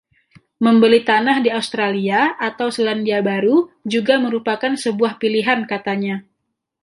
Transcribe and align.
Membeli 0.65 0.99
tanah 1.09 1.37
di 1.45 1.49
Australia 1.59 2.21
atau 2.49 2.67
Selandia 2.77 3.19
Baru 3.29 3.57
juga 3.93 4.13
merupakan 4.25 4.73
sebuah 4.83 5.13
pilihan, 5.21 5.59
katanya. 5.71 6.15